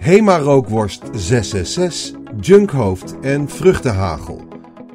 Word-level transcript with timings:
Hema 0.00 0.38
Rookworst 0.38 1.02
666, 1.12 2.12
Junkhoofd 2.40 3.20
en 3.20 3.48
Vruchtenhagel. 3.48 4.48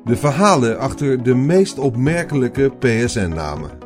De 0.06 0.16
verhalen 0.16 0.80
achter 0.80 1.24
de 1.24 1.36
meest 1.36 1.78
opmerkelijke 1.78 2.72
PSN-namen. 2.80 3.78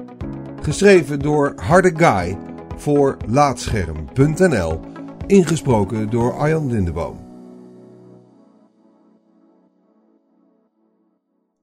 Geschreven 0.62 1.20
door 1.20 1.54
Harde 1.56 1.92
Guy 1.96 2.38
voor 2.78 3.18
Laatscherm.nl. 3.28 4.80
Ingesproken 5.28 6.10
door 6.10 6.34
Arjan 6.34 6.72
Lindeboom. 6.72 7.20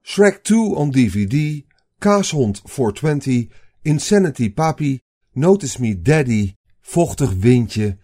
Shrek 0.01 0.43
2 0.43 0.59
on 0.59 0.91
DVD, 0.91 1.63
Kaashond 1.97 2.61
420, 2.65 3.47
Insanity 3.81 4.53
Papi, 4.53 4.99
Notice 5.31 5.81
Me 5.81 6.01
Daddy, 6.01 6.53
Vochtig 6.81 7.33
Windje. 7.33 7.97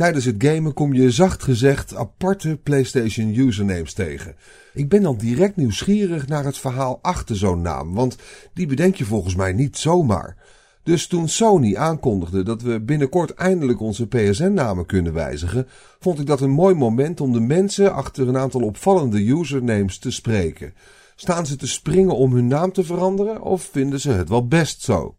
Tijdens 0.00 0.24
het 0.24 0.44
gamen 0.44 0.74
kom 0.74 0.92
je 0.92 1.10
zacht 1.10 1.42
gezegd 1.42 1.94
aparte 1.94 2.56
PlayStation 2.62 3.34
usernames 3.34 3.92
tegen. 3.92 4.36
Ik 4.74 4.88
ben 4.88 5.02
dan 5.02 5.16
direct 5.16 5.56
nieuwsgierig 5.56 6.28
naar 6.28 6.44
het 6.44 6.58
verhaal 6.58 6.98
achter 7.02 7.36
zo'n 7.36 7.60
naam, 7.60 7.94
want 7.94 8.16
die 8.54 8.66
bedenk 8.66 8.94
je 8.94 9.04
volgens 9.04 9.34
mij 9.34 9.52
niet 9.52 9.78
zomaar. 9.78 10.36
Dus 10.82 11.06
toen 11.06 11.28
Sony 11.28 11.76
aankondigde 11.76 12.42
dat 12.42 12.62
we 12.62 12.80
binnenkort 12.80 13.30
eindelijk 13.34 13.80
onze 13.80 14.06
PSN-namen 14.06 14.86
kunnen 14.86 15.12
wijzigen, 15.12 15.68
vond 15.98 16.20
ik 16.20 16.26
dat 16.26 16.40
een 16.40 16.50
mooi 16.50 16.74
moment 16.74 17.20
om 17.20 17.32
de 17.32 17.40
mensen 17.40 17.94
achter 17.94 18.28
een 18.28 18.38
aantal 18.38 18.60
opvallende 18.60 19.26
usernames 19.26 19.98
te 19.98 20.10
spreken. 20.10 20.74
Staan 21.16 21.46
ze 21.46 21.56
te 21.56 21.68
springen 21.68 22.16
om 22.16 22.32
hun 22.32 22.46
naam 22.46 22.72
te 22.72 22.84
veranderen 22.84 23.42
of 23.42 23.62
vinden 23.62 24.00
ze 24.00 24.10
het 24.10 24.28
wel 24.28 24.46
best 24.46 24.82
zo? 24.82 25.16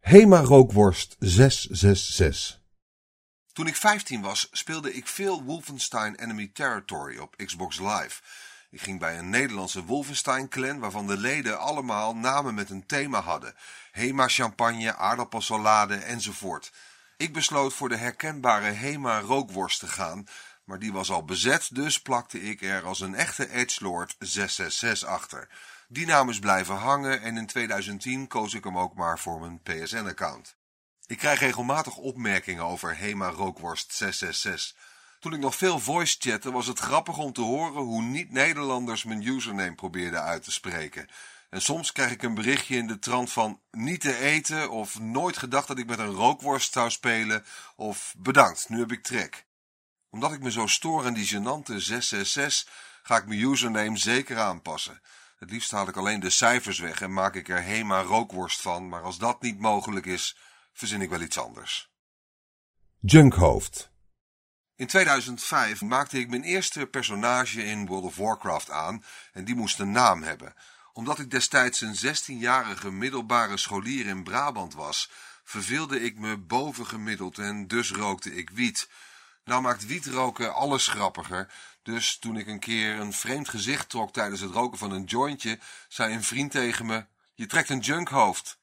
Hema 0.00 0.40
Rookworst 0.40 1.16
666 1.18 2.58
Toen 3.58 3.66
ik 3.66 3.76
15 3.76 4.20
was, 4.20 4.48
speelde 4.52 4.94
ik 4.94 5.06
veel 5.06 5.42
Wolfenstein 5.42 6.14
Enemy 6.14 6.50
Territory 6.52 7.18
op 7.18 7.36
Xbox 7.36 7.78
Live. 7.78 8.20
Ik 8.70 8.80
ging 8.80 8.98
bij 8.98 9.18
een 9.18 9.30
Nederlandse 9.30 9.84
Wolfenstein-clan 9.84 10.78
waarvan 10.78 11.06
de 11.06 11.16
leden 11.16 11.58
allemaal 11.58 12.16
namen 12.16 12.54
met 12.54 12.70
een 12.70 12.86
thema 12.86 13.20
hadden. 13.20 13.54
Hema 13.92 14.28
champagne, 14.28 14.96
aardappelsalade 14.96 15.94
enzovoort. 15.94 16.72
Ik 17.16 17.32
besloot 17.32 17.74
voor 17.74 17.88
de 17.88 17.96
herkenbare 17.96 18.70
Hema 18.70 19.20
rookworst 19.20 19.80
te 19.80 19.86
gaan, 19.86 20.26
maar 20.64 20.78
die 20.78 20.92
was 20.92 21.10
al 21.10 21.24
bezet, 21.24 21.74
dus 21.74 22.02
plakte 22.02 22.40
ik 22.42 22.62
er 22.62 22.84
als 22.84 23.00
een 23.00 23.14
echte 23.14 23.50
edgelord 23.50 24.16
666 24.18 25.08
achter. 25.08 25.48
Die 25.88 26.06
naam 26.06 26.28
is 26.28 26.38
blijven 26.38 26.76
hangen 26.76 27.22
en 27.22 27.36
in 27.36 27.46
2010 27.46 28.26
koos 28.26 28.54
ik 28.54 28.64
hem 28.64 28.78
ook 28.78 28.94
maar 28.94 29.18
voor 29.18 29.40
mijn 29.40 29.60
PSN-account. 29.62 30.57
Ik 31.08 31.18
krijg 31.18 31.40
regelmatig 31.40 31.96
opmerkingen 31.96 32.64
over 32.64 32.96
Hema 32.96 33.28
Rookworst 33.28 33.92
666. 33.92 34.76
Toen 35.20 35.32
ik 35.32 35.40
nog 35.40 35.54
veel 35.54 35.78
voice 35.78 36.16
chatte 36.18 36.52
was 36.52 36.66
het 36.66 36.78
grappig 36.78 37.18
om 37.18 37.32
te 37.32 37.40
horen 37.40 37.82
hoe 37.82 38.02
niet-Nederlanders 38.02 39.04
mijn 39.04 39.26
username 39.26 39.74
probeerden 39.74 40.22
uit 40.22 40.42
te 40.42 40.52
spreken. 40.52 41.08
En 41.50 41.62
soms 41.62 41.92
krijg 41.92 42.10
ik 42.10 42.22
een 42.22 42.34
berichtje 42.34 42.76
in 42.76 42.86
de 42.86 42.98
trant 42.98 43.32
van 43.32 43.60
niet 43.70 44.00
te 44.00 44.18
eten 44.18 44.70
of 44.70 45.00
nooit 45.00 45.36
gedacht 45.36 45.68
dat 45.68 45.78
ik 45.78 45.86
met 45.86 45.98
een 45.98 46.14
rookworst 46.14 46.72
zou 46.72 46.90
spelen 46.90 47.44
of 47.76 48.14
bedankt, 48.18 48.68
nu 48.68 48.78
heb 48.78 48.92
ik 48.92 49.02
trek. 49.02 49.46
Omdat 50.10 50.32
ik 50.32 50.40
me 50.40 50.50
zo 50.50 50.66
stoor 50.66 51.06
aan 51.06 51.14
die 51.14 51.26
genante 51.26 51.80
666 51.80 52.72
ga 53.02 53.16
ik 53.16 53.26
mijn 53.26 53.40
username 53.40 53.96
zeker 53.96 54.38
aanpassen. 54.38 55.00
Het 55.38 55.50
liefst 55.50 55.70
haal 55.70 55.88
ik 55.88 55.96
alleen 55.96 56.20
de 56.20 56.30
cijfers 56.30 56.78
weg 56.78 57.00
en 57.00 57.12
maak 57.12 57.34
ik 57.34 57.48
er 57.48 57.62
Hema 57.62 58.00
rookworst 58.00 58.60
van, 58.60 58.88
maar 58.88 59.02
als 59.02 59.18
dat 59.18 59.42
niet 59.42 59.60
mogelijk 59.60 60.06
is, 60.06 60.36
verzin 60.78 61.00
ik 61.00 61.10
wel 61.10 61.20
iets 61.20 61.38
anders. 61.38 61.90
Junkhoofd 63.00 63.90
In 64.76 64.86
2005 64.86 65.82
maakte 65.82 66.18
ik 66.18 66.28
mijn 66.28 66.42
eerste 66.42 66.86
personage 66.86 67.64
in 67.64 67.86
World 67.86 68.04
of 68.04 68.16
Warcraft 68.16 68.70
aan 68.70 69.04
en 69.32 69.44
die 69.44 69.54
moest 69.54 69.78
een 69.78 69.90
naam 69.90 70.22
hebben. 70.22 70.54
Omdat 70.92 71.18
ik 71.18 71.30
destijds 71.30 71.80
een 71.80 71.96
16-jarige 71.96 72.90
middelbare 72.90 73.56
scholier 73.56 74.06
in 74.06 74.22
Brabant 74.22 74.74
was, 74.74 75.10
verveelde 75.44 76.00
ik 76.00 76.18
me 76.18 76.36
bovengemiddeld 76.36 77.38
en 77.38 77.66
dus 77.66 77.90
rookte 77.90 78.34
ik 78.34 78.50
wiet. 78.50 78.88
Nou 79.44 79.62
maakt 79.62 79.86
wietroken 79.86 80.54
alles 80.54 80.88
grappiger, 80.88 81.52
dus 81.82 82.18
toen 82.18 82.36
ik 82.36 82.46
een 82.46 82.60
keer 82.60 83.00
een 83.00 83.12
vreemd 83.12 83.48
gezicht 83.48 83.88
trok 83.88 84.12
tijdens 84.12 84.40
het 84.40 84.52
roken 84.52 84.78
van 84.78 84.90
een 84.90 85.04
jointje, 85.04 85.58
zei 85.88 86.14
een 86.14 86.24
vriend 86.24 86.50
tegen 86.50 86.86
me, 86.86 87.06
je 87.34 87.46
trekt 87.46 87.68
een 87.68 87.80
junkhoofd. 87.80 88.57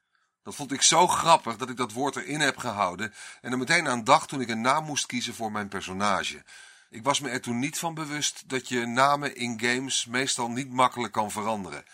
Dat 0.46 0.56
vond 0.56 0.72
ik 0.72 0.82
zo 0.82 1.08
grappig 1.08 1.58
dat 1.58 1.70
ik 1.70 1.78
dat 1.78 1.92
woord 1.92 2.16
erin 2.16 2.40
heb 2.40 2.58
gehouden 2.58 3.14
en 3.42 3.52
er 3.52 3.58
meteen 3.58 3.88
aan 3.88 4.04
dacht 4.04 4.30
toen 4.30 4.42
ik 4.42 4.50
een 4.50 4.62
naam 4.62 4.86
moest 4.86 5.06
kiezen 5.06 5.34
voor 5.34 5.52
mijn 5.52 5.68
personage. 5.68 6.44
Ik 6.90 7.04
was 7.04 7.20
me 7.20 7.30
er 7.30 7.42
toen 7.42 7.60
niet 7.60 7.80
van 7.80 7.94
bewust 7.94 8.44
dat 8.48 8.68
je 8.68 8.86
namen 8.86 9.36
in 9.36 9.60
games 9.60 10.06
meestal 10.06 10.50
niet 10.50 10.72
makkelijk 10.72 11.14
kan 11.14 11.32
veranderen. 11.32 11.86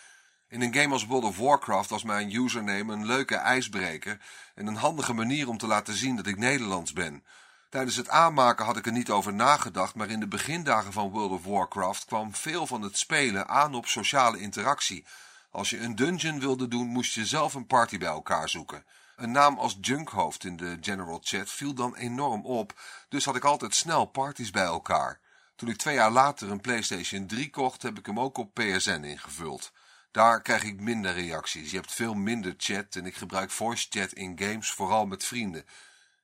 In 0.48 0.60
een 0.60 0.74
game 0.74 0.92
als 0.92 1.06
World 1.06 1.24
of 1.24 1.38
Warcraft 1.38 1.90
was 1.90 2.02
mijn 2.02 2.34
username 2.34 2.92
een 2.92 3.06
leuke 3.06 3.36
ijsbreker 3.36 4.20
en 4.54 4.66
een 4.66 4.76
handige 4.76 5.12
manier 5.12 5.48
om 5.48 5.58
te 5.58 5.66
laten 5.66 5.94
zien 5.94 6.16
dat 6.16 6.26
ik 6.26 6.38
Nederlands 6.38 6.92
ben. 6.92 7.24
Tijdens 7.68 7.96
het 7.96 8.08
aanmaken 8.08 8.64
had 8.64 8.76
ik 8.76 8.86
er 8.86 8.92
niet 8.92 9.10
over 9.10 9.34
nagedacht, 9.34 9.94
maar 9.94 10.10
in 10.10 10.20
de 10.20 10.28
begindagen 10.28 10.92
van 10.92 11.10
World 11.10 11.30
of 11.30 11.44
Warcraft 11.44 12.04
kwam 12.04 12.34
veel 12.34 12.66
van 12.66 12.82
het 12.82 12.98
spelen 12.98 13.48
aan 13.48 13.74
op 13.74 13.86
sociale 13.86 14.38
interactie. 14.38 15.04
Als 15.52 15.70
je 15.70 15.80
een 15.80 15.96
dungeon 15.96 16.40
wilde 16.40 16.68
doen, 16.68 16.86
moest 16.86 17.14
je 17.14 17.26
zelf 17.26 17.54
een 17.54 17.66
party 17.66 17.98
bij 17.98 18.08
elkaar 18.08 18.48
zoeken. 18.48 18.84
Een 19.16 19.32
naam 19.32 19.58
als 19.58 19.78
Junkhoofd 19.80 20.44
in 20.44 20.56
de 20.56 20.78
general 20.80 21.20
chat 21.22 21.50
viel 21.50 21.74
dan 21.74 21.96
enorm 21.96 22.44
op, 22.44 22.80
dus 23.08 23.24
had 23.24 23.36
ik 23.36 23.44
altijd 23.44 23.74
snel 23.74 24.04
parties 24.04 24.50
bij 24.50 24.64
elkaar. 24.64 25.20
Toen 25.56 25.68
ik 25.68 25.76
twee 25.76 25.94
jaar 25.94 26.10
later 26.10 26.50
een 26.50 26.60
PlayStation 26.60 27.26
3 27.26 27.50
kocht, 27.50 27.82
heb 27.82 27.98
ik 27.98 28.06
hem 28.06 28.20
ook 28.20 28.38
op 28.38 28.54
PSN 28.54 29.02
ingevuld. 29.02 29.72
Daar 30.10 30.42
krijg 30.42 30.62
ik 30.62 30.80
minder 30.80 31.12
reacties. 31.12 31.70
Je 31.70 31.76
hebt 31.76 31.92
veel 31.92 32.14
minder 32.14 32.54
chat 32.56 32.96
en 32.96 33.06
ik 33.06 33.14
gebruik 33.14 33.50
voice 33.50 33.86
chat 33.90 34.12
in 34.12 34.38
games 34.38 34.70
vooral 34.70 35.06
met 35.06 35.24
vrienden. 35.24 35.64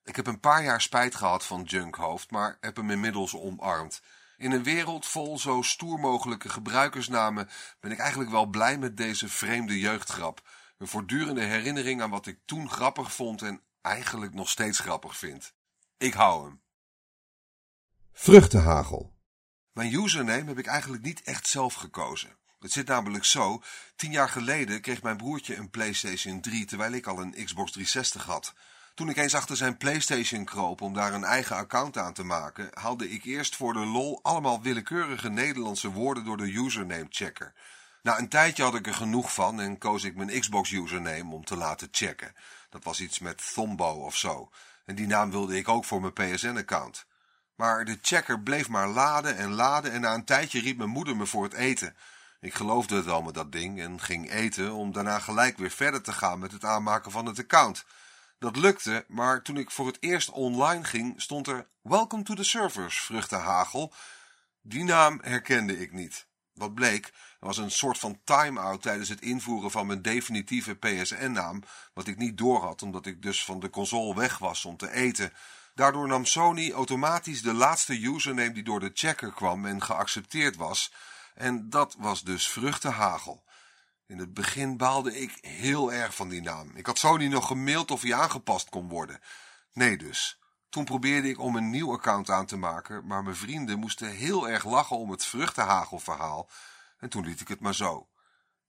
Ik 0.05 0.17
heb 0.17 0.27
een 0.27 0.41
paar 0.41 0.63
jaar 0.63 0.81
spijt 0.81 1.15
gehad 1.15 1.45
van 1.45 1.63
Junkhoofd, 1.63 2.31
maar 2.31 2.57
heb 2.61 2.77
hem 2.77 2.91
inmiddels 2.91 3.35
omarmd. 3.35 4.01
In 4.39 4.53
een 4.53 4.63
wereld 4.63 5.07
vol 5.07 5.39
zo 5.39 5.63
stoer 5.63 5.99
mogelijke 6.01 6.49
gebruikersnamen 6.49 7.49
ben 7.81 7.91
ik 7.91 7.99
eigenlijk 7.99 8.31
wel 8.31 8.47
blij 8.47 8.79
met 8.79 8.97
deze 8.97 9.29
vreemde 9.29 9.79
jeugdgrap. 9.79 10.49
Een 10.79 10.89
voortdurende 10.89 11.45
herinnering 11.45 12.03
aan 12.03 12.11
wat 12.11 12.27
ik 12.27 12.39
toen 12.45 12.71
grappig 12.71 13.13
vond 13.13 13.43
en 13.43 13.63
eigenlijk 13.81 14.35
nog 14.35 14.49
steeds 14.49 14.79
grappig 14.79 15.17
vind. 15.17 15.55
Ik 15.97 16.13
hou 16.13 16.45
hem. 16.45 16.63
Vruchtenhagel. 18.13 19.17
Mijn 19.73 19.93
username 19.93 20.45
heb 20.49 20.59
ik 20.59 20.67
eigenlijk 20.67 21.03
niet 21.03 21.23
echt 21.23 21.47
zelf 21.47 21.75
gekozen. 21.75 22.39
Het 22.59 22.73
zit 22.73 22.87
namelijk 22.87 23.25
zo, 23.25 23.63
tien 23.97 24.11
jaar 24.11 24.29
geleden 24.29 24.81
kreeg 24.81 25.03
mijn 25.03 25.17
broertje 25.17 25.57
een 25.57 25.71
PlayStation 25.71 26.41
3 26.41 26.65
terwijl 26.65 26.93
ik 26.93 27.07
al 27.07 27.21
een 27.21 27.45
Xbox 27.45 27.73
360 27.73 28.25
had. 28.25 28.55
Toen 28.99 29.09
ik 29.09 29.17
eens 29.17 29.35
achter 29.35 29.57
zijn 29.57 29.77
PlayStation 29.77 30.45
kroop 30.45 30.81
om 30.81 30.95
daar 30.95 31.13
een 31.13 31.25
eigen 31.25 31.57
account 31.57 31.99
aan 31.99 32.13
te 32.13 32.23
maken, 32.23 32.71
haalde 32.73 33.11
ik 33.11 33.25
eerst 33.25 33.57
voor 33.57 33.73
de 33.73 33.87
lol 33.87 34.21
allemaal 34.23 34.63
willekeurige 34.63 35.29
Nederlandse 35.29 35.91
woorden 35.91 36.25
door 36.25 36.37
de 36.37 36.55
username 36.55 37.07
checker. 37.09 37.53
Na 38.03 38.19
een 38.19 38.29
tijdje 38.29 38.63
had 38.63 38.75
ik 38.75 38.87
er 38.87 38.95
genoeg 38.95 39.35
van 39.35 39.61
en 39.61 39.79
koos 39.79 40.05
ik 40.05 40.17
mijn 40.17 40.41
Xbox 40.41 40.71
username 40.71 41.35
om 41.35 41.45
te 41.45 41.57
laten 41.57 41.89
checken. 41.91 42.35
Dat 42.71 42.85
was 42.85 43.01
iets 43.01 43.19
met 43.19 43.53
Thombo 43.55 43.91
of 43.91 44.17
zo. 44.17 44.51
En 44.85 44.95
die 44.95 45.07
naam 45.07 45.31
wilde 45.31 45.57
ik 45.57 45.69
ook 45.69 45.85
voor 45.85 46.01
mijn 46.01 46.13
PSN-account. 46.13 47.07
Maar 47.55 47.85
de 47.85 47.99
checker 48.03 48.41
bleef 48.41 48.69
maar 48.69 48.89
laden 48.89 49.37
en 49.37 49.53
laden 49.53 49.93
en 49.93 50.01
na 50.01 50.15
een 50.15 50.25
tijdje 50.25 50.61
riep 50.61 50.77
mijn 50.77 50.91
moeder 50.91 51.17
me 51.17 51.27
voor 51.27 51.45
het 51.45 51.55
eten. 51.55 51.97
Ik 52.41 52.55
geloofde 52.55 52.97
het 52.97 53.09
al 53.09 53.23
met 53.23 53.35
dat 53.35 53.53
ding 53.53 53.81
en 53.81 54.01
ging 54.01 54.31
eten 54.31 54.73
om 54.73 54.93
daarna 54.93 55.19
gelijk 55.19 55.59
weer 55.59 55.71
verder 55.71 56.03
te 56.03 56.13
gaan 56.13 56.39
met 56.39 56.53
het 56.53 56.65
aanmaken 56.65 57.11
van 57.11 57.27
het 57.27 57.39
account. 57.39 57.85
Dat 58.39 58.57
lukte, 58.57 59.05
maar 59.09 59.43
toen 59.43 59.57
ik 59.57 59.71
voor 59.71 59.87
het 59.87 59.97
eerst 60.01 60.31
online 60.31 60.85
ging, 60.85 61.23
stond 61.23 61.47
er 61.47 61.69
Welcome 61.83 62.23
to 62.23 62.35
the 62.35 62.45
servers, 62.45 63.01
vruchtenhagel. 63.01 63.93
Die 64.63 64.85
naam 64.85 65.19
herkende 65.23 65.79
ik 65.79 65.93
niet. 65.93 66.27
Wat 66.53 66.75
bleek, 66.75 67.07
er 67.07 67.47
was 67.47 67.59
een 67.59 67.71
soort 67.71 67.99
van 67.99 68.21
time-out 68.25 68.83
tijdens 68.83 69.09
het 69.09 69.21
invoeren 69.21 69.71
van 69.71 69.87
mijn 69.87 70.03
definitieve 70.03 70.75
PSN-naam, 70.75 71.63
wat 71.95 72.07
ik 72.07 72.17
niet 72.17 72.39
doorhad 72.39 72.83
omdat 72.83 73.07
ik 73.07 73.23
dus 73.23 73.45
van 73.45 73.61
de 73.61 73.71
console 73.71 74.15
weg 74.15 74.39
was 74.39 74.65
om 74.65 74.77
te 74.77 74.91
eten. 74.91 75.33
Daardoor 75.75 76.07
nam 76.09 76.25
Sony 76.25 76.73
automatisch 76.73 77.43
de 77.43 77.55
laatste 77.55 78.03
username 78.03 78.53
die 78.53 78.63
door 78.63 78.81
de 78.81 78.91
checker 78.95 79.33
kwam 79.33 79.67
en 79.67 79.83
geaccepteerd 79.83 80.57
was, 80.57 80.93
en 81.35 81.71
dat 81.71 81.97
was 81.99 82.23
dus 82.23 82.49
vruchtenhagel. 82.49 83.45
In 84.09 84.19
het 84.19 84.35
begin 84.35 84.77
baalde 84.77 85.21
ik 85.21 85.39
heel 85.41 85.93
erg 85.93 86.15
van 86.15 86.29
die 86.29 86.43
naam. 86.43 86.71
Ik 86.75 86.87
had 86.87 86.99
Sony 86.99 87.27
nog 87.27 87.47
gemaild 87.47 87.91
of 87.91 88.03
hij 88.03 88.15
aangepast 88.15 88.69
kon 88.69 88.89
worden. 88.89 89.21
Nee 89.73 89.97
dus. 89.97 90.39
Toen 90.69 90.85
probeerde 90.85 91.29
ik 91.29 91.39
om 91.39 91.57
een 91.57 91.71
nieuw 91.71 91.93
account 91.93 92.31
aan 92.31 92.47
te 92.47 92.57
maken, 92.57 93.07
maar 93.07 93.23
mijn 93.23 93.37
vrienden 93.37 93.79
moesten 93.79 94.11
heel 94.11 94.49
erg 94.49 94.65
lachen 94.65 94.97
om 94.97 95.11
het 95.11 95.25
vruchtenhagelverhaal 95.25 96.49
en 96.99 97.09
toen 97.09 97.25
liet 97.25 97.41
ik 97.41 97.49
het 97.49 97.61
maar 97.61 97.75
zo. 97.75 98.09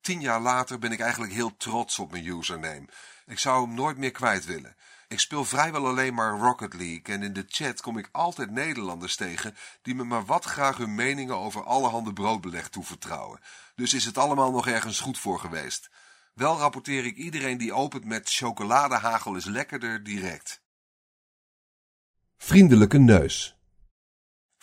Tien 0.01 0.21
jaar 0.21 0.41
later 0.41 0.79
ben 0.79 0.91
ik 0.91 0.99
eigenlijk 0.99 1.33
heel 1.33 1.57
trots 1.57 1.99
op 1.99 2.11
mijn 2.11 2.25
username. 2.25 2.87
Ik 3.25 3.39
zou 3.39 3.65
hem 3.65 3.75
nooit 3.75 3.97
meer 3.97 4.11
kwijt 4.11 4.45
willen. 4.45 4.75
Ik 5.07 5.19
speel 5.19 5.45
vrijwel 5.45 5.87
alleen 5.87 6.13
maar 6.13 6.39
Rocket 6.39 6.73
League 6.73 7.15
en 7.15 7.23
in 7.23 7.33
de 7.33 7.45
chat 7.47 7.81
kom 7.81 7.97
ik 7.97 8.09
altijd 8.11 8.51
Nederlanders 8.51 9.15
tegen 9.15 9.55
die 9.81 9.95
me 9.95 10.03
maar 10.03 10.25
wat 10.25 10.45
graag 10.45 10.77
hun 10.77 10.95
meningen 10.95 11.35
over 11.35 11.63
allerhande 11.63 12.13
broodbeleg 12.13 12.69
toevertrouwen. 12.69 13.39
Dus 13.75 13.93
is 13.93 14.05
het 14.05 14.17
allemaal 14.17 14.51
nog 14.51 14.67
ergens 14.67 14.99
goed 14.99 15.17
voor 15.17 15.39
geweest. 15.39 15.89
Wel 16.33 16.57
rapporteer 16.57 17.05
ik 17.05 17.15
iedereen 17.15 17.57
die 17.57 17.73
opent 17.73 18.05
met 18.05 18.29
chocoladehagel 18.29 19.35
is 19.35 19.45
lekkerder 19.45 20.03
direct. 20.03 20.61
Vriendelijke 22.37 22.97
neus. 22.97 23.58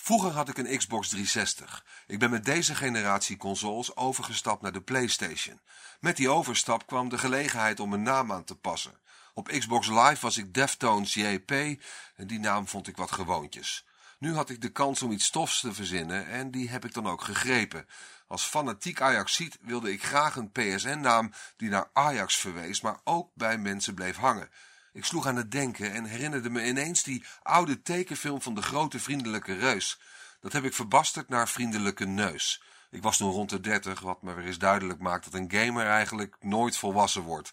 Vroeger 0.06 0.30
had 0.30 0.48
ik 0.48 0.58
een 0.58 0.78
Xbox 0.78 1.08
360. 1.08 1.84
Ik 2.06 2.18
ben 2.18 2.30
met 2.30 2.44
deze 2.44 2.74
generatie 2.74 3.36
consoles 3.36 3.96
overgestapt 3.96 4.62
naar 4.62 4.72
de 4.72 4.80
PlayStation. 4.80 5.60
Met 6.00 6.16
die 6.16 6.28
overstap 6.28 6.86
kwam 6.86 7.08
de 7.08 7.18
gelegenheid 7.18 7.80
om 7.80 7.92
een 7.92 8.02
naam 8.02 8.32
aan 8.32 8.44
te 8.44 8.54
passen. 8.54 8.98
Op 9.34 9.48
Xbox 9.48 9.88
Live 9.88 10.16
was 10.20 10.36
ik 10.36 10.54
Deftones 10.54 11.14
JP 11.14 11.50
en 11.50 12.26
die 12.26 12.38
naam 12.38 12.68
vond 12.68 12.88
ik 12.88 12.96
wat 12.96 13.12
gewoontjes. 13.12 13.84
Nu 14.18 14.34
had 14.34 14.50
ik 14.50 14.60
de 14.60 14.72
kans 14.72 15.02
om 15.02 15.12
iets 15.12 15.24
stofs 15.24 15.60
te 15.60 15.74
verzinnen 15.74 16.26
en 16.26 16.50
die 16.50 16.68
heb 16.70 16.84
ik 16.84 16.94
dan 16.94 17.06
ook 17.06 17.22
gegrepen. 17.22 17.88
Als 18.26 18.44
fanatiek 18.44 19.00
Ajaxiet 19.00 19.58
wilde 19.60 19.92
ik 19.92 20.04
graag 20.04 20.36
een 20.36 20.52
PSN-naam 20.52 21.32
die 21.56 21.68
naar 21.68 21.90
Ajax 21.92 22.36
verwees, 22.36 22.80
maar 22.80 23.00
ook 23.04 23.30
bij 23.34 23.58
mensen 23.58 23.94
bleef 23.94 24.16
hangen. 24.16 24.48
Ik 24.96 25.04
sloeg 25.04 25.26
aan 25.26 25.36
het 25.36 25.50
denken 25.50 25.92
en 25.92 26.04
herinnerde 26.04 26.50
me 26.50 26.66
ineens 26.66 27.02
die 27.02 27.24
oude 27.42 27.82
tekenfilm 27.82 28.42
van 28.42 28.54
de 28.54 28.62
grote 28.62 29.00
vriendelijke 29.00 29.54
reus. 29.54 30.00
Dat 30.40 30.52
heb 30.52 30.64
ik 30.64 30.74
verbasterd 30.74 31.28
naar 31.28 31.48
vriendelijke 31.48 32.06
neus. 32.06 32.62
Ik 32.90 33.02
was 33.02 33.16
toen 33.16 33.30
rond 33.30 33.50
de 33.50 33.60
dertig, 33.60 34.00
wat 34.00 34.22
me 34.22 34.34
weer 34.34 34.44
eens 34.44 34.58
duidelijk 34.58 35.00
maakt 35.00 35.24
dat 35.24 35.40
een 35.40 35.50
gamer 35.52 35.86
eigenlijk 35.86 36.36
nooit 36.40 36.76
volwassen 36.76 37.22
wordt. 37.22 37.52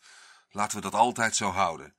Laten 0.52 0.78
we 0.78 0.84
dat 0.84 0.94
altijd 0.94 1.36
zo 1.36 1.50
houden. 1.50 1.94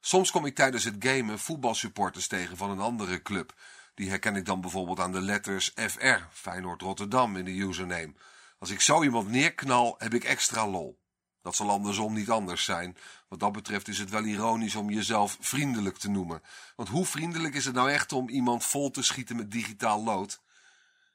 Soms 0.00 0.30
kom 0.30 0.46
ik 0.46 0.54
tijdens 0.54 0.84
het 0.84 0.96
gamen 0.98 1.38
voetbalsupporters 1.38 2.26
tegen 2.26 2.56
van 2.56 2.70
een 2.70 2.80
andere 2.80 3.22
club. 3.22 3.54
Die 3.94 4.08
herken 4.08 4.36
ik 4.36 4.44
dan 4.44 4.60
bijvoorbeeld 4.60 5.00
aan 5.00 5.12
de 5.12 5.20
letters 5.20 5.72
FR, 5.74 6.18
Feyenoord 6.30 6.82
Rotterdam, 6.82 7.36
in 7.36 7.44
de 7.44 7.60
username. 7.60 8.14
Als 8.58 8.70
ik 8.70 8.80
zo 8.80 9.02
iemand 9.02 9.28
neerknal, 9.28 9.94
heb 9.98 10.14
ik 10.14 10.24
extra 10.24 10.66
lol. 10.66 10.98
Dat 11.48 11.56
zal 11.56 11.70
andersom 11.70 12.12
niet 12.12 12.30
anders 12.30 12.64
zijn. 12.64 12.96
Wat 13.28 13.40
dat 13.40 13.52
betreft 13.52 13.88
is 13.88 13.98
het 13.98 14.10
wel 14.10 14.24
ironisch 14.24 14.74
om 14.74 14.90
jezelf 14.90 15.36
vriendelijk 15.40 15.96
te 15.96 16.10
noemen. 16.10 16.42
Want 16.76 16.88
hoe 16.88 17.06
vriendelijk 17.06 17.54
is 17.54 17.64
het 17.64 17.74
nou 17.74 17.90
echt 17.90 18.12
om 18.12 18.28
iemand 18.28 18.64
vol 18.64 18.90
te 18.90 19.02
schieten 19.02 19.36
met 19.36 19.50
digitaal 19.50 20.04
lood? 20.04 20.40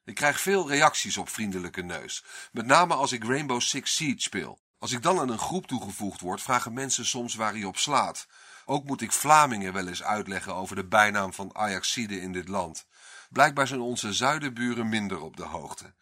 Ik 0.06 0.16
krijg 0.16 0.42
veel 0.42 0.70
reacties 0.70 1.18
op 1.18 1.30
vriendelijke 1.30 1.82
neus. 1.82 2.24
Met 2.52 2.66
name 2.66 2.94
als 2.94 3.12
ik 3.12 3.24
Rainbow 3.24 3.62
Six 3.62 3.96
Siege 3.96 4.22
speel. 4.22 4.60
Als 4.80 4.92
ik 4.92 5.02
dan 5.02 5.20
aan 5.20 5.30
een 5.30 5.40
groep 5.40 5.68
toegevoegd 5.68 6.22
word, 6.22 6.42
vragen 6.42 6.74
mensen 6.74 7.06
soms 7.06 7.36
waar 7.36 7.54
hij 7.54 7.64
op 7.64 7.78
slaat. 7.78 8.28
Ook 8.66 8.84
moet 8.86 9.02
ik 9.02 9.12
Vlamingen 9.12 9.74
wel 9.74 9.88
eens 9.88 10.04
uitleggen 10.04 10.56
over 10.56 10.76
de 10.76 10.86
bijnaam 10.86 11.34
van 11.34 11.56
Ajaxide 11.56 12.22
in 12.22 12.32
dit 12.32 12.48
land. 12.48 12.86
Blijkbaar 13.30 13.68
zijn 13.68 13.82
onze 13.82 14.14
zuidenburen 14.14 14.90
minder 14.90 15.22
op 15.22 15.38
de 15.38 15.46
hoogte. 15.46 15.94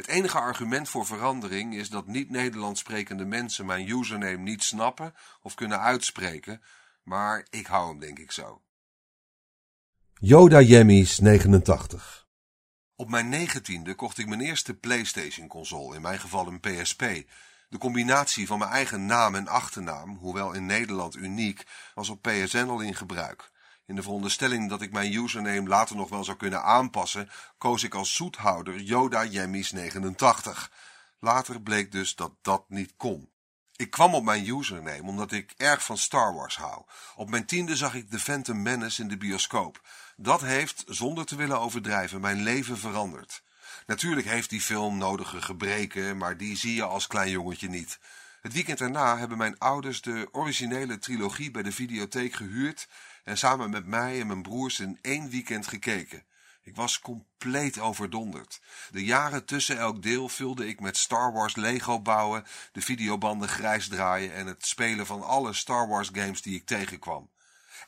Het 0.00 0.08
enige 0.08 0.38
argument 0.38 0.88
voor 0.88 1.06
verandering 1.06 1.74
is 1.74 1.88
dat 1.88 2.06
niet-Nederlands 2.06 2.80
sprekende 2.80 3.24
mensen 3.24 3.66
mijn 3.66 3.88
username 3.88 4.36
niet 4.36 4.62
snappen 4.62 5.14
of 5.42 5.54
kunnen 5.54 5.80
uitspreken, 5.80 6.62
maar 7.02 7.46
ik 7.50 7.66
hou 7.66 7.88
hem 7.88 7.98
denk 7.98 8.18
ik 8.18 8.32
zo. 8.32 8.62
Yoda 10.14 10.60
Yemmys 10.60 11.18
89 11.18 12.26
Op 12.96 13.10
mijn 13.10 13.28
negentiende 13.28 13.94
kocht 13.94 14.18
ik 14.18 14.26
mijn 14.26 14.40
eerste 14.40 14.74
PlayStation 14.74 15.48
console, 15.48 15.94
in 15.94 16.02
mijn 16.02 16.20
geval 16.20 16.46
een 16.46 16.60
PSP. 16.60 17.00
De 17.68 17.78
combinatie 17.78 18.46
van 18.46 18.58
mijn 18.58 18.70
eigen 18.70 19.06
naam 19.06 19.34
en 19.34 19.48
achternaam, 19.48 20.16
hoewel 20.16 20.52
in 20.52 20.66
Nederland 20.66 21.16
uniek, 21.16 21.66
was 21.94 22.08
op 22.08 22.22
PSN 22.22 22.66
al 22.68 22.80
in 22.80 22.94
gebruik. 22.94 23.50
In 23.90 23.96
de 23.96 24.02
veronderstelling 24.02 24.68
dat 24.68 24.82
ik 24.82 24.92
mijn 24.92 25.12
username 25.12 25.68
later 25.68 25.96
nog 25.96 26.08
wel 26.08 26.24
zou 26.24 26.36
kunnen 26.36 26.62
aanpassen, 26.62 27.30
koos 27.58 27.82
ik 27.82 27.94
als 27.94 28.14
zoethouder 28.14 28.80
Yoda 28.80 29.24
Yemmys 29.24 29.70
89. 29.70 30.70
Later 31.18 31.60
bleek 31.60 31.92
dus 31.92 32.14
dat 32.14 32.32
dat 32.42 32.64
niet 32.68 32.94
kon. 32.96 33.30
Ik 33.76 33.90
kwam 33.90 34.14
op 34.14 34.24
mijn 34.24 34.48
username 34.48 35.02
omdat 35.02 35.32
ik 35.32 35.54
erg 35.56 35.84
van 35.84 35.98
Star 35.98 36.34
Wars 36.34 36.56
hou. 36.56 36.84
Op 37.14 37.30
mijn 37.30 37.46
tiende 37.46 37.76
zag 37.76 37.94
ik 37.94 38.10
The 38.10 38.18
Phantom 38.18 38.62
Menace 38.62 39.02
in 39.02 39.08
de 39.08 39.16
bioscoop. 39.16 39.80
Dat 40.16 40.40
heeft, 40.40 40.84
zonder 40.86 41.26
te 41.26 41.36
willen 41.36 41.60
overdrijven, 41.60 42.20
mijn 42.20 42.42
leven 42.42 42.78
veranderd. 42.78 43.42
Natuurlijk 43.86 44.26
heeft 44.26 44.50
die 44.50 44.60
film 44.60 44.98
nodige 44.98 45.42
gebreken, 45.42 46.16
maar 46.16 46.36
die 46.36 46.56
zie 46.56 46.74
je 46.74 46.84
als 46.84 47.06
klein 47.06 47.30
jongetje 47.30 47.68
niet. 47.68 47.98
Het 48.40 48.52
weekend 48.52 48.78
daarna 48.78 49.18
hebben 49.18 49.38
mijn 49.38 49.58
ouders 49.58 50.02
de 50.02 50.28
originele 50.32 50.98
trilogie 50.98 51.50
bij 51.50 51.62
de 51.62 51.72
videotheek 51.72 52.34
gehuurd 52.34 52.88
en 53.24 53.38
samen 53.38 53.70
met 53.70 53.86
mij 53.86 54.20
en 54.20 54.26
mijn 54.26 54.42
broers 54.42 54.80
in 54.80 54.98
één 55.02 55.30
weekend 55.30 55.66
gekeken. 55.66 56.24
Ik 56.62 56.76
was 56.76 57.00
compleet 57.00 57.78
overdonderd. 57.78 58.60
De 58.90 59.04
jaren 59.04 59.44
tussen 59.44 59.78
elk 59.78 60.02
deel 60.02 60.28
vulde 60.28 60.68
ik 60.68 60.80
met 60.80 60.96
Star 60.96 61.32
Wars 61.32 61.56
Lego 61.56 62.00
bouwen, 62.00 62.44
de 62.72 62.80
videobanden 62.80 63.48
grijs 63.48 63.88
draaien 63.88 64.34
en 64.34 64.46
het 64.46 64.66
spelen 64.66 65.06
van 65.06 65.22
alle 65.22 65.52
Star 65.52 65.88
Wars 65.88 66.10
games 66.12 66.42
die 66.42 66.56
ik 66.56 66.66
tegenkwam. 66.66 67.30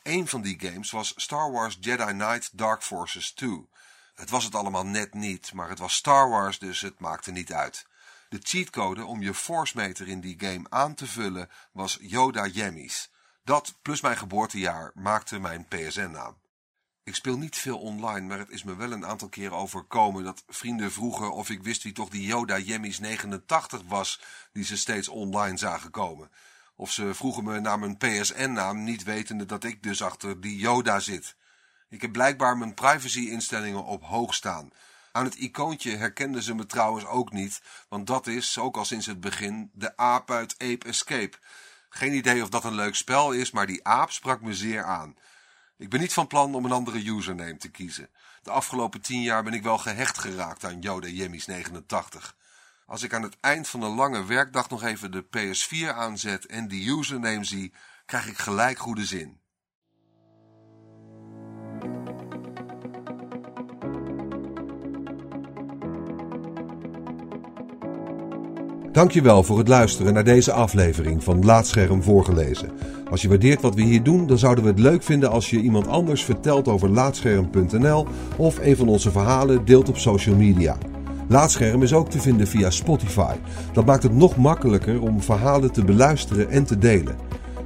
Een 0.03 0.29
van 0.29 0.43
die 0.43 0.61
games 0.61 0.91
was 0.91 1.13
Star 1.17 1.53
Wars 1.53 1.77
Jedi 1.81 2.13
Knight 2.13 2.59
Dark 2.59 2.83
Forces 2.83 3.33
2. 3.33 3.69
Het 4.15 4.31
was 4.31 4.45
het 4.45 4.55
allemaal 4.55 4.87
net 4.87 5.15
niet, 5.15 5.53
maar 5.53 5.69
het 5.69 5.79
was 5.79 5.95
Star 5.95 6.29
Wars, 6.29 6.59
dus 6.59 6.81
het 6.81 6.99
maakte 6.99 7.31
niet 7.31 7.53
uit. 7.53 7.87
De 8.33 8.41
cheatcode 8.43 9.05
om 9.05 9.23
je 9.23 9.35
force 9.35 9.77
meter 9.77 10.09
in 10.09 10.21
die 10.21 10.37
game 10.39 10.67
aan 10.69 10.95
te 10.95 11.07
vullen 11.07 11.49
was 11.73 11.99
Yoda 12.01 12.47
Yemmys. 12.47 13.11
Dat 13.45 13.79
plus 13.83 14.01
mijn 14.01 14.17
geboortejaar 14.17 14.91
maakte 14.95 15.39
mijn 15.39 15.67
PSN-naam. 15.69 16.39
Ik 17.05 17.15
speel 17.15 17.39
niet 17.39 17.57
veel 17.57 17.79
online, 17.79 18.27
maar 18.27 18.39
het 18.39 18.49
is 18.49 18.63
me 18.63 18.77
wel 18.77 18.93
een 18.93 19.07
aantal 19.07 19.29
keer 19.29 19.53
overkomen 19.53 20.25
dat 20.25 20.45
vrienden 20.49 20.93
vroegen 20.93 21.33
of 21.33 21.51
ik 21.51 21.63
wist 21.63 21.83
wie 21.83 21.93
toch 21.93 22.09
die 22.09 22.27
Yoda 22.27 22.59
Yemmys 22.59 22.99
89 22.99 23.83
was 23.87 24.21
die 24.53 24.65
ze 24.65 24.77
steeds 24.77 25.09
online 25.09 25.57
zagen 25.57 25.91
komen. 25.91 26.31
Of 26.77 26.93
ze 26.93 27.15
vroegen 27.15 27.45
me 27.45 27.61
naar 27.61 27.79
mijn 27.79 27.97
PSN-naam, 27.97 28.85
niet 28.85 29.03
wetende 29.03 29.47
dat 29.47 29.65
ik 29.65 29.83
dus 29.83 30.03
achter 30.03 30.41
die 30.41 30.57
Yoda 30.57 31.01
zit. 31.01 31.37
Ik 31.89 32.01
heb 32.01 32.13
blijkbaar 32.13 32.57
mijn 32.57 32.75
privacy-instellingen 32.75 33.85
op 33.85 34.03
hoog 34.03 34.35
staan. 34.35 34.73
Aan 35.13 35.25
het 35.25 35.35
icoontje 35.35 35.97
herkenden 35.97 36.43
ze 36.43 36.55
me 36.55 36.67
trouwens 36.67 37.07
ook 37.07 37.33
niet, 37.33 37.63
want 37.89 38.07
dat 38.07 38.27
is, 38.27 38.59
ook 38.59 38.77
al 38.77 38.85
sinds 38.85 39.07
het 39.07 39.21
begin, 39.21 39.71
de 39.73 39.97
aap 39.97 40.31
uit 40.31 40.55
Ape 40.59 40.87
Escape. 40.87 41.39
Geen 41.89 42.13
idee 42.15 42.43
of 42.43 42.49
dat 42.49 42.65
een 42.65 42.75
leuk 42.75 42.95
spel 42.95 43.33
is, 43.33 43.51
maar 43.51 43.67
die 43.67 43.85
aap 43.87 44.11
sprak 44.11 44.41
me 44.41 44.55
zeer 44.55 44.85
aan. 44.85 45.17
Ik 45.79 45.91
ben 45.91 46.01
niet 46.01 46.13
van 46.13 46.27
plan 46.27 46.55
om 46.55 46.65
een 46.65 46.73
andere 46.73 47.07
username 47.07 47.57
te 47.57 47.71
kiezen. 47.71 48.11
De 48.43 48.51
afgelopen 48.51 49.01
tien 49.01 49.23
jaar 49.23 49.43
ben 49.43 49.53
ik 49.53 49.63
wel 49.63 49.79
gehecht 49.79 50.19
geraakt 50.19 50.65
aan 50.65 50.81
Yoda 50.81 51.09
Yemmys 51.09 51.47
89. 51.47 52.37
Als 52.87 53.03
ik 53.03 53.15
aan 53.15 53.23
het 53.23 53.37
eind 53.41 53.69
van 53.69 53.83
een 53.83 53.95
lange 53.95 54.25
werkdag 54.25 54.69
nog 54.69 54.83
even 54.83 55.11
de 55.11 55.25
PS4 55.25 55.95
aanzet 55.95 56.47
en 56.47 56.69
die 56.69 56.99
username 56.99 57.45
zie, 57.45 57.73
krijg 58.07 58.27
ik 58.27 58.39
gelijk 58.39 58.79
goede 58.79 59.05
zin. 59.05 59.42
Dankjewel 68.93 69.43
voor 69.43 69.59
het 69.59 69.69
luisteren 69.69 70.15
naar 70.15 70.25
deze 70.25 70.53
aflevering 70.53 71.25
van 71.25 71.45
Laatscherm 71.45 72.03
voorgelezen. 72.03 72.71
Als 73.11 73.23
je 73.23 73.29
waardeert 73.29 73.61
wat 73.61 73.75
we 73.75 73.83
hier 73.83 74.03
doen, 74.03 74.27
dan 74.27 74.39
zouden 74.39 74.65
we 74.65 74.71
het 74.71 74.79
leuk 74.79 75.03
vinden 75.03 75.31
als 75.31 75.51
je 75.51 75.61
iemand 75.61 75.87
anders 75.89 76.25
vertelt 76.25 76.69
over 76.69 76.89
laatscherm.nl 76.89 78.07
of 78.37 78.59
een 78.59 78.77
van 78.77 78.89
onze 78.89 79.11
verhalen 79.11 79.65
deelt 79.65 79.89
op 79.89 79.99
social 79.99 80.37
media. 80.37 80.77
Laatscherm 81.29 81.83
is 81.83 81.93
ook 81.93 82.11
te 82.11 82.21
vinden 82.21 82.47
via 82.47 82.71
Spotify. 82.71 83.35
Dat 83.73 83.87
maakt 83.87 84.03
het 84.03 84.15
nog 84.15 84.37
makkelijker 84.37 85.03
om 85.03 85.23
verhalen 85.23 85.73
te 85.73 85.85
beluisteren 85.85 86.51
en 86.51 86.65
te 86.65 86.79
delen. 86.79 87.17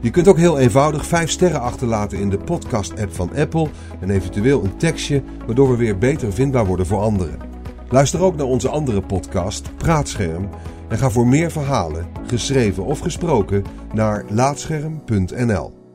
Je 0.00 0.10
kunt 0.10 0.28
ook 0.28 0.38
heel 0.38 0.58
eenvoudig 0.58 1.06
5 1.06 1.30
sterren 1.30 1.60
achterlaten 1.60 2.18
in 2.18 2.30
de 2.30 2.38
podcast-app 2.38 3.14
van 3.14 3.30
Apple 3.36 3.68
en 4.00 4.10
eventueel 4.10 4.64
een 4.64 4.76
tekstje, 4.76 5.22
waardoor 5.46 5.70
we 5.70 5.76
weer 5.76 5.98
beter 5.98 6.32
vindbaar 6.32 6.66
worden 6.66 6.86
voor 6.86 7.00
anderen. 7.00 7.38
Luister 7.88 8.20
ook 8.22 8.36
naar 8.36 8.46
onze 8.46 8.68
andere 8.68 9.00
podcast, 9.00 9.76
Praatscherm 9.76 10.48
en 10.88 10.98
ga 10.98 11.10
voor 11.10 11.26
meer 11.26 11.50
verhalen, 11.50 12.06
geschreven 12.26 12.84
of 12.84 12.98
gesproken, 12.98 13.64
naar 13.92 14.24
laatscherm.nl. 14.28 15.85